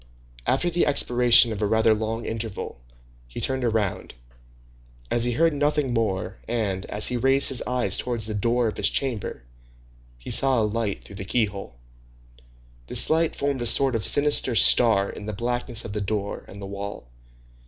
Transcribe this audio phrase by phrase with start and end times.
[0.47, 2.81] After the expiration of a rather long interval,
[3.27, 4.15] he turned round,
[5.11, 8.77] as he heard nothing more, and, as he raised his eyes towards the door of
[8.77, 9.43] his chamber,
[10.17, 11.75] he saw a light through the keyhole.
[12.87, 16.59] This light formed a sort of sinister star in the blackness of the door and
[16.59, 17.07] the wall.